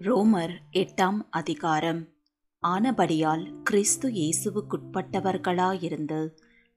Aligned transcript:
ரோமர் 0.00 0.52
எட்டாம் 0.72 1.18
அதிகாரம். 1.30 2.08
ஆனபடியால் 2.62 3.62
கிறிஸ்து 3.62 4.10
இயேசுவுக்குட்பட்டவர்களாயிருந்து 4.10 6.34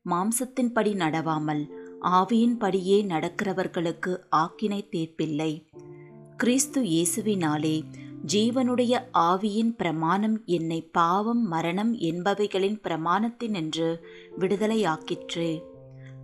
மாம்சத்தின்படி 0.10 0.76
நடவாமல் 0.76 1.71
ஆவியின்படியே 2.02 3.05
நடக்கிறவர்களுக்கு 3.05 4.18
ஆக்கினை 4.36 4.62
தீர்ப்பில்லை. 4.62 5.65
கிறிஸ்து 6.38 6.84
இயேசுவினாலே 6.84 7.84
ஜீவனுடைய 8.34 9.10
ஆவியின் 9.14 9.78
பிரமாணம் 9.78 10.44
என்னை 10.46 10.82
பாவம் 10.82 11.48
மரணம் 11.48 11.96
என்பவைகளின் 11.96 12.80
பிரமாணத்தினின்று 12.84 14.00
விடுதலையாக்கிற்று. 14.40 15.62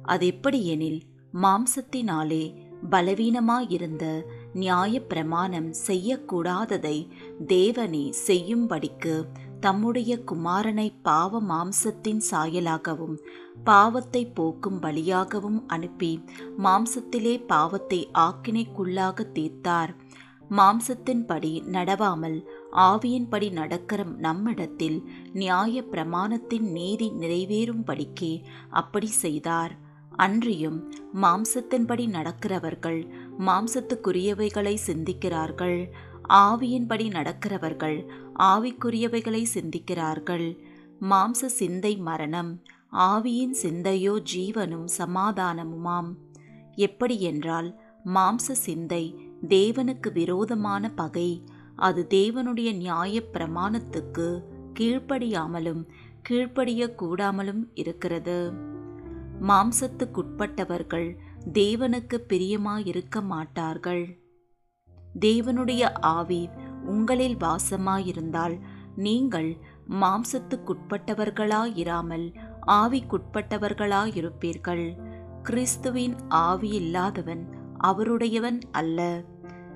அது 0.04 0.26
எப்படியெனில் 0.26 1.02
மாம்சத்தினாலே 1.34 2.66
பலவீனமாயிருந்த 2.90 4.26
நியாயப்பிரமாணம் 4.62 5.70
செய்யக்கூடாததை 5.88 6.98
தேவனே 7.48 8.06
செய்யும்படிக்கு 8.28 9.16
தம்முடைய 9.60 10.12
குமாரனை 10.32 10.88
பாவ 11.02 11.40
மாம்சத்தின் 11.42 12.22
சாயலாகவும் 12.32 13.16
பாவத்தை 13.64 14.22
போக்கும் 14.38 14.82
பலியாகவும் 14.82 15.60
அனுப்பி 15.68 16.12
மாம்சத்திலே 16.64 17.34
பாவத்தை 17.48 18.00
ஆக்கினைக்குள்ளாக 18.20 19.26
தீர்த்தார். 19.32 19.94
மாம்சத்தின்படி 20.50 21.52
நடவாமல் 21.76 22.38
ஆவியின்படி 22.88 23.48
நடக்கிற 23.52 24.02
நம்மிடத்தில் 24.18 25.00
நியாய 25.34 25.84
பிரமாணத்தின் 25.92 26.68
நீதி 26.78 27.10
நிறைவேறும்படிக்கே 27.20 28.34
அப்படி 28.82 29.10
செய்தார். 29.24 29.74
அன்றியும் 30.18 30.78
மாம்சத்தின்படி 31.22 32.06
நடக்கிறவர்கள் 32.16 33.02
மாம்சத்துக்குரியவைகளை 33.40 34.78
சிந்திக்கிறார்கள். 34.86 35.88
ஆவியின்படி 36.30 37.08
நடக்கிறவர்கள் 37.10 38.08
ஆவிக்குரியவைகளை 38.40 39.44
சிந்திக்கிறார்கள். 39.54 40.58
மாம்ச 41.02 41.46
சிந்தை 41.46 41.98
மரணம் 41.98 42.62
ஆவியின் 42.92 43.52
சிந்தையோ 43.52 44.22
ஜீவனும் 44.36 44.88
சமாதானமுமாம். 44.98 46.14
எப்படியென்றால் 46.76 47.80
மாம்ச 48.06 48.52
சிந்தை 48.52 49.20
தேவனுக்கு 49.48 50.12
விரோதமான 50.14 50.90
பகை 50.90 51.44
அது 51.76 52.08
தேவனுடைய 52.10 52.76
நியாய 52.76 53.22
பிரமாணத்துக்கு 53.34 54.44
கீழ்ப்படியாமலும் 54.80 55.86
கீழ்ப்படிய 56.22 56.96
கூடாமலும் 56.98 57.64
இருக்கிறது. 57.74 58.52
மாம்சத்துக்குட்பட்டவர்கள் 59.42 61.16
தேவனுக்கு 61.46 62.18
பிரியமாயிருக்க 62.30 63.22
மாட்டார்கள் 63.22 64.20
தேவனுடைய 65.20 65.92
ஆவி 66.02 66.50
உங்களில் 66.86 67.36
வாசமாயிருந்தால் 67.36 68.60
நீங்கள் 68.96 69.58
மாம்சத்துக்குட்பட்டவர்களாயிராமல் 69.90 72.34
ஆவிக்குட்பட்டவர்களாயிருப்பீர்கள். 72.68 74.98
கிறிஸ்துவின் 75.44 76.16
ஆவி 76.28 76.70
இல்லாதவன் 76.70 77.50
அவருடையவன் 77.78 78.62
அல்ல. 78.72 79.24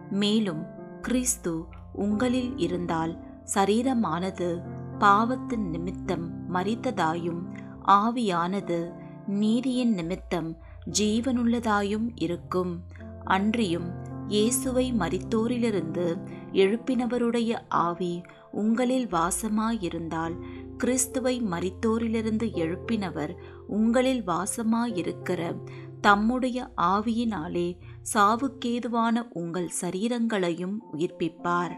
மேலும் 0.10 0.66
கிறிஸ்து 1.02 1.66
உங்களில் 1.94 2.58
இருந்தால் 2.58 3.26
சரீரமானது 3.54 4.64
பாவத்தின் 4.98 5.70
நிமித்தம் 5.70 6.54
மறித்ததாயும் 6.54 7.54
ஆவியானது 7.86 8.92
நீதியின் 9.28 9.94
நிமித்தம் 9.94 10.58
ஜீவனுள்ளதாயும் 10.90 12.10
இருக்கும். 12.16 12.84
அன்றியும் 13.26 14.10
இயேசுவை 14.28 14.94
மரித்தோரிலிருந்து 14.94 16.18
எழுப்பினவருடைய 16.54 17.58
ஆவி 17.68 18.22
உங்களில் 18.52 19.08
வாசமாயிருந்தால் 19.08 20.36
கிறிஸ்துவை 20.78 21.42
மரித்தோரிலிருந்து 21.42 22.48
எழுப்பினவர் 22.54 23.36
உங்களில் 23.68 24.24
வாசமாயிருக்கிற 24.24 25.62
தம்முடைய 26.02 26.72
ஆவியினாலே 26.78 27.78
சாவுக்கேதுவான 28.14 29.28
உங்கள் 29.30 29.70
சரீரங்களையும் 29.82 30.78
உயிர்ப்பிப்பார். 30.94 31.76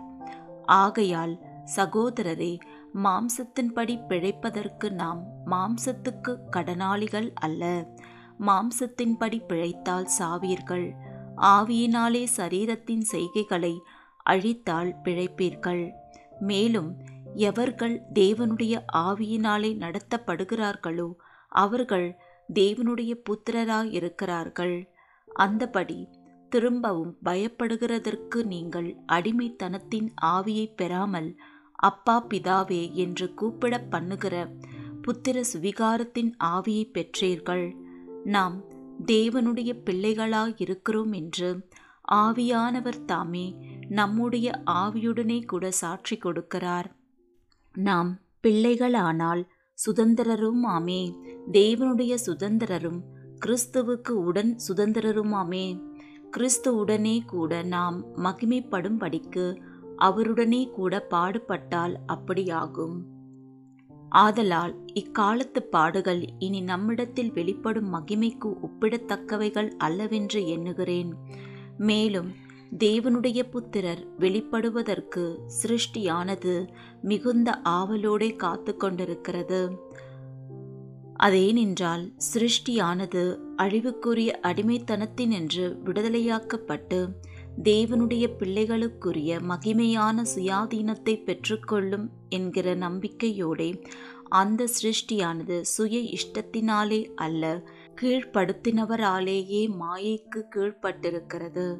ஆகையால் 0.65 1.39
சகோதரரே 1.75 2.59
மாம்சத்தின்படி 3.03 3.99
பிழைப்பதற்கு 4.09 4.89
நாம் 4.89 5.23
மாம்சத்துக்கு 5.45 6.37
கடனாளிகள் 6.51 7.33
அல்ல. 7.33 7.93
மாம்சத்தின்படி 8.39 9.39
பிழைத்தால் 9.47 10.07
சாவீர்கள். 10.19 10.87
ஆவியினாலே 11.37 12.27
சரீரத்தின் 12.37 13.05
செய்கைகளை 13.11 13.79
அழித்தால் 14.23 14.95
பிழைப்பீர்கள். 15.03 15.89
மேலும் 16.39 16.97
எவர்கள் 17.35 18.01
தேவனுடைய 18.13 18.81
ஆவியினாலே 18.93 19.71
நடத்தப்படுகிறார்களோ 19.77 21.13
அவர்கள் 21.47 22.17
தேவனுடைய 22.53 23.11
புத்திரராயிருக்கிறார்கள். 23.29 24.87
அந்தபடி 25.27 26.07
திரும்பவும் 26.49 27.17
பயப்படுகிறதற்கு 27.25 28.43
நீங்கள் 28.43 28.95
அடிமைத்தனத்தின் 29.07 30.09
ஆவியை 30.21 30.73
பெறாமல் 30.75 31.35
அப்பா 31.75 32.25
பிதாவே 32.29 32.91
என்று 32.91 33.33
கூப்பிட 33.33 33.79
பண்ணுகிற 33.79 34.47
புத்திர 35.01 35.43
சுவிகாரத்தின் 35.53 36.31
ஆவியை 36.39 36.85
பெற்றீர்கள். 36.93 37.82
நாம் 38.23 38.63
தேவனுடைய 39.05 39.81
பிள்ளைகளாயிருக்கிறோம் 39.85 41.15
என்று 41.15 41.67
ஆவியானவர் 42.11 43.05
தாமே 43.05 43.55
நம்முடைய 43.89 44.61
ஆவியுடனே 44.65 45.45
கூட 45.45 45.71
சாட்சி 45.71 46.17
கொடுக்கிறார். 46.17 46.85
நாம் 47.73 48.19
பிள்ளைகளானால் 48.47 49.47
சுதந்திரருமாமே 49.85 51.13
தேவனுடைய 51.51 52.17
சுதந்திரரும் 52.25 53.01
கிறிஸ்துவுக்கு 53.45 54.09
உடன் 54.09 54.59
சுதந்திரருமாமே 54.67 55.81
கிறிஸ்துவுடனே 56.37 57.25
கூட 57.25 57.63
நாம் 57.63 58.05
மகிமைப்படும்படிக்கு 58.15 59.59
அவருடனே 59.97 60.71
கூட 60.71 61.07
பாடுபட்டால் 61.09 61.95
அப்படியாகும். 62.07 63.12
ஆதலால் 64.13 64.73
இக்காலத்து 64.93 65.63
பாடுகள் 65.63 66.25
இனி 66.39 66.61
நம்மிடத்தில் 66.61 67.31
வெளிப்படும் 67.33 67.93
மகிமைக்கு 67.93 68.53
ஒப்பிடத்தக்கவைகள் 68.61 69.69
அல்லவென்று 69.77 70.47
எண்ணுகிறேன். 70.47 71.13
மேலும் 71.77 72.31
தேவனுடைய 72.77 73.43
புத்திரர் 73.49 74.07
வெளிப்படுவதற்கு 74.19 75.37
சிருஷ்டியானது 75.63 76.67
மிகுந்த 77.01 77.61
ஆவலோடே 77.65 78.35
காத்து 78.35 78.77
கொண்டிருக்கிறது. 78.77 79.59
அதேனென்றால் 81.23 82.11
சிருஷ்டியானது 82.33 83.37
அழிவுக்குரிய 83.57 84.31
அடிமைத்தனத்தினின்று 84.41 85.75
விடுதலையாக்கப்பட்டு 85.85 87.09
தேவனுடைய 87.61 88.27
பிள்ளைகளுக்குரிய 88.39 89.39
மகிமையான 89.49 90.25
சுயாதீனத்தை 90.35 91.23
பெற்றுக்கொள்ளும் 91.23 92.09
என்கிற 92.29 92.75
நம்பிக்கையோடே 92.75 93.85
அந்த 94.29 94.67
சிருஷ்டியானது 94.81 95.61
சுய 95.61 95.99
இஷ்டத்தினாலே 95.99 97.07
அல்ல 97.15 97.63
கீழ்ப்படுத்தினவராலேயே 98.01 99.67
மாயைக்கு 99.69 100.43
கீழ்ப்பட்டிருக்கிறது. 100.55 101.79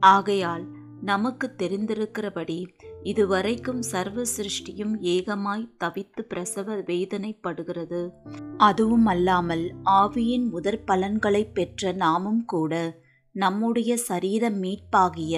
ஆகையால் 0.00 0.66
நமக்கு 1.02 1.54
தெரிந்திருக்கிறபடி 1.58 2.66
இதுவரைக்கும் 3.02 3.82
சர்வ 3.82 4.22
சிருஷ்டியும் 4.22 4.96
ஏகமாய் 5.00 5.70
தவித்து 5.78 6.24
பிரசவ 6.24 6.76
வேதனைப்படுகிறது. 6.76 8.08
அதுவும் 8.56 9.06
அல்லாமல் 9.06 9.74
ஆவியின் 9.84 10.50
முதற் 10.50 10.86
பலன்களை 10.86 11.44
பெற்ற 11.44 11.92
நாமும் 11.92 12.44
கூட 12.44 13.00
நம்முடைய 13.34 13.96
சரீர 13.96 14.50
மீட்பாகிய 14.50 15.34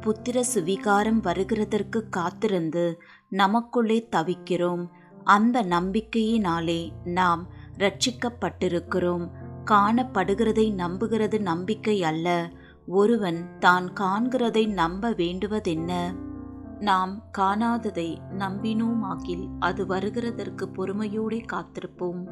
புத்திர 0.00 0.42
சுவிகாரம் 0.54 1.20
வருகிறதற்கு 1.22 2.08
காத்திருந்து 2.10 3.02
நமக்குள்ளே 3.28 4.08
தவிக்கிறோம். 4.16 4.88
அந்த 5.24 5.62
நம்பிக்கையினாலே 5.62 6.90
நாம் 7.04 7.48
ரட்சிக்கப்பட்டிருக்கிறோம் 7.78 9.30
காணப்படுகிறதை 9.64 10.66
நம்புகிறது 10.74 11.40
நம்பிக்கை 11.40 12.04
அல்ல. 12.04 12.50
ஒருவன் 12.86 13.58
தான் 13.58 13.92
காண்கிறதை 14.00 14.68
நம்ப 14.68 15.10
வேண்டுவதென்ன? 15.10 16.14
நாம் 16.80 17.30
காணாததை 17.38 18.16
நம்பினோமாகில் 18.38 19.48
அது 19.58 19.86
வருகிறதற்கு 19.86 20.66
பொறுமையோடே 20.76 21.42
காத்திருப்போம். 21.52 22.22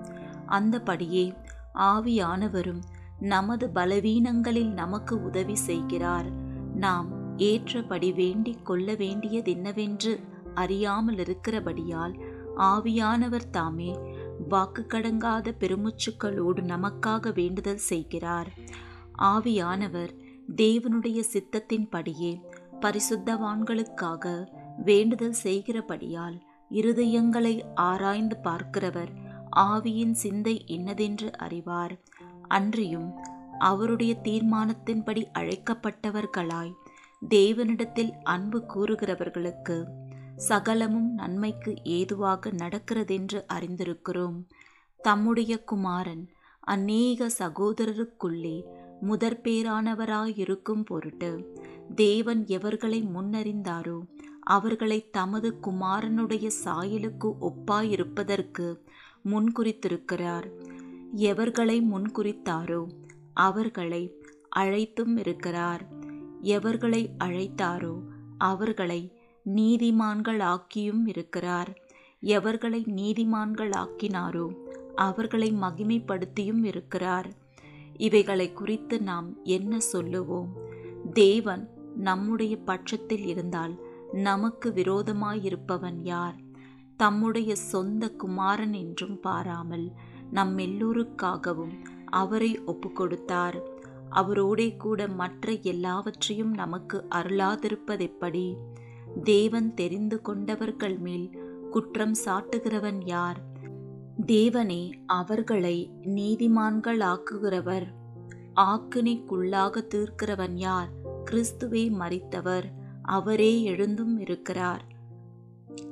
அந்தபடியே 0.46 1.34
ஆவியானவரும் 1.74 2.80
நமது 3.20 3.70
பலவீனங்களில் 3.74 4.72
நமக்கு 4.72 5.24
உதவி 5.24 5.54
செய்கிறார். 5.54 6.30
நாம் 6.74 7.36
ஏற்றபடி 7.36 8.12
வேண்டிக் 8.12 8.66
கொள்ள 8.66 8.92
வேண்டியதென்னவென்று 8.92 10.20
அறியாமல் 10.54 11.18
இருக்கிறபடியால் 11.18 12.14
ஆவியானவர் 12.56 13.50
தாமே 13.50 13.98
வாக்கு 14.48 14.86
கடங்காத 14.88 15.52
பெருமுச்சுக்களோடு 15.60 16.62
நமக்காக 16.62 17.34
வேண்டுதல் 17.34 17.76
செய்கிறார். 17.76 18.52
ஆவியானவர் 19.18 20.10
தேவனுடைய 20.56 21.22
சித்தத்தின்படியே 21.32 22.40
பரிசுத்தவான்களுக்காக 22.80 24.48
வேண்டுதல் 24.84 25.34
செய்கிறபடியால் 25.42 26.40
இருதயங்களை 26.70 27.62
ஆராய்ந்து 27.74 28.36
பார்க்கிறவர் 28.42 29.08
ஆவியின் 29.56 30.12
சிந்தை 30.12 30.64
என்னதென்று 30.66 31.32
அறிவார். 31.32 32.00
அன்றியும் 32.56 33.08
அவருடைய 33.58 34.12
தீர்மானத்தின்படி 34.22 35.22
அழைக்கப்பட்டவர்களாய் 35.38 36.72
தேவனிடத்தில் 37.28 38.12
அன்பு 38.24 38.58
கூறுகிறவர்களுக்கு 38.74 39.76
சகலமும் 40.48 41.10
நன்மைக்கு 41.12 41.72
ஏதுவாக 41.82 42.50
நடக்கிறதென்று 42.50 43.40
அறிந்திருக்கிறோம். 43.54 44.38
தம்முடைய 45.00 45.52
குமாரன் 45.64 46.24
அநேக 46.74 47.28
சகோதரருக்குள்ளே 47.38 48.56
முதற்பேரானவராயிருக்கும் 49.08 50.82
பொருட்டு 50.84 51.30
தேவன் 51.94 52.42
எவர்களை 52.46 53.00
முன்னறிந்தாரோ 53.14 53.98
அவர்களை 54.56 54.98
தமது 55.10 55.48
குமாரனுடைய 55.62 56.46
சாயலுக்கு 56.64 57.28
ஒப்பாயிருப்பதற்கு 57.48 58.66
முன்குறித்திருக்கிறார். 59.30 60.48
எவர்களை 61.14 61.82
முன்குறித்தாரோ 61.82 62.86
அவர்களை 63.34 64.22
அழைத்தும் 64.48 65.16
இருக்கிறார். 65.16 65.88
எவர்களை 66.40 67.10
அழைத்தாரோ 67.24 68.02
அவர்களை 68.38 69.18
நீதிமான்களாக்கியும் 69.46 71.06
இருக்கிறார். 71.06 71.80
எவர்களை 72.20 72.84
நீதிமான்களாக்கினாரோ 72.86 74.56
அவர்களை 74.94 75.52
மகிமைப்படுத்தியும் 75.52 76.64
இருக்கிறார். 76.64 77.32
இவைகளை 77.96 78.52
குறித்து 78.52 79.00
நாம் 79.00 79.44
என்ன 79.44 79.80
சொல்லுவோம்? 79.80 80.52
தேவன் 81.12 81.68
நம்முடைய 81.96 82.56
பட்சத்தில் 82.56 83.26
இருந்தால் 83.26 83.80
நமக்கு 84.12 84.70
விரோதமாயிருப்பவன் 84.70 86.00
யார்? 86.02 86.36
தம்முடைய 86.96 87.54
சொந்த 87.54 88.08
குமாரன் 88.08 88.72
என்றும் 88.72 89.20
பாராமல் 89.20 89.92
நம் 90.30 90.58
எல்லோருக்காகவும் 90.58 91.84
அவரை 92.04 92.60
ஒப்புக்கொடுத்தார். 92.66 93.60
அவரோடே 94.10 94.76
கூட 94.76 95.08
மற்ற 95.08 95.52
எல்லாவற்றையும் 95.52 96.52
நமக்கு 96.52 97.06
அருளாதிருப்பதெப்படி? 97.14 98.56
தேவன் 99.24 99.74
தெரிந்து 99.74 100.22
கொண்டவர்கள் 100.22 100.98
மேல் 100.98 101.38
குற்றம் 101.70 102.14
சாட்டுகிறவன் 102.24 103.02
யார்? 103.04 103.40
தேவனே 104.26 104.92
அவர்களை 105.06 105.90
நீதிமான்களாக்குகிறவர். 106.02 107.86
ஆக்கினைக்குள்ளாக 108.56 109.86
தீர்க்கிறவன் 109.94 110.54
யார்? 110.54 110.88
கிறிஸ்துவே 111.30 111.90
மறித்தவர். 111.90 112.64
அவரே 113.02 113.62
எழுந்தும் 113.62 114.18
இருக்கிறார். 114.18 114.89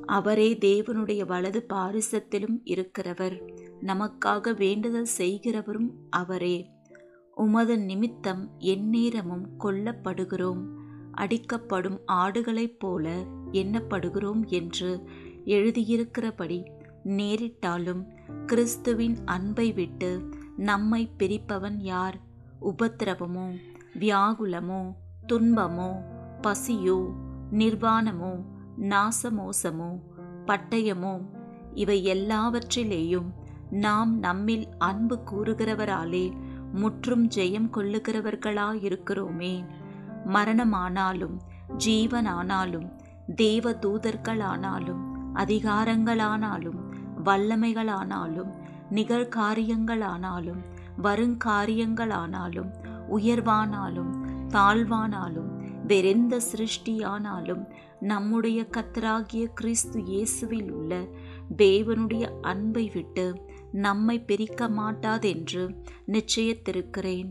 அவரே 0.08 0.58
தேவனுடைய 0.60 1.26
வலது 1.26 1.66
பாரிசத்திலும் 1.74 2.60
இருக்கிறவர். 2.64 3.36
நமக்காக 3.82 4.56
வேண்டுதல் 4.56 5.06
செய்கிறவரும் 5.18 5.90
அவரே. 6.10 6.70
உமது 7.34 7.78
நிமித்தம் 7.78 8.50
எந்நேரமும் 8.58 9.46
கொல்லப்படுகிறோம். 9.64 10.62
அடிக்கப்படும் 11.16 11.98
ஆடுகளைப் 12.12 12.78
போல 12.78 13.24
எண்ணப்படுகிறோம் 13.52 14.46
என்று 14.46 15.02
எழுதியிருக்கிறபடி 15.44 16.58
நேரிட்டாலும் 17.04 18.02
கிறிஸ்துவின் 18.46 19.16
அன்பை 19.24 19.72
விட்டு 19.72 20.28
நம்மை 20.56 21.10
பிரிப்பவன் 21.18 21.78
யார்? 21.78 22.20
உபத்திரவமோ 22.62 23.46
வியாகுலமோ 23.98 24.94
துன்பமோ 25.28 25.90
பசியோ 26.40 26.98
நிர்வாணமோ 27.52 28.32
நாசமோசமோ 28.80 29.98
பட்டயமோ 30.46 31.20
இவை 31.74 32.04
எல்லாவற்றிலேயும் 32.06 33.30
நாம் 33.70 34.18
நம்மில் 34.18 34.68
அன்பு 34.78 35.18
கூறுகிறவராலே 35.30 36.32
முற்றும் 36.72 37.28
ஜெயம் 37.28 37.70
கொள்ளுகிறவர்களாயிருக்கிறோமே. 37.74 39.64
மரணமானாலும் 40.26 41.36
ஜீவனானாலும் 41.84 42.88
தேவ 43.36 43.70
தூதர்களானாலும் 43.70 45.02
அதிகாரங்களானாலும் 45.34 46.80
வல்லமைகளானாலும் 47.24 48.50
நிகழ்காரியங்களானாலும் 48.90 50.62
வருங்காரியங்களானாலும் 51.02 52.70
உயர்வானாலும் 53.10 54.12
தாழ்வானாலும் 54.48 55.47
வேறெந்த 55.88 56.34
சிருஷ்டியானாலும் 56.50 57.64
நம்முடைய 58.00 58.58
கத்தராகிய 58.76 59.44
கிறிஸ்து 59.54 59.98
இயேசுவில் 60.00 60.70
உள்ள 60.70 60.92
தேவனுடைய 61.56 62.24
அன்பை 62.42 62.84
விட்டு 62.94 63.26
நம்மை 63.86 64.16
பிரிக்க 64.20 64.68
மாட்டாதென்று 64.68 65.64
நிச்சயத்திருக்கிறேன். 66.06 67.30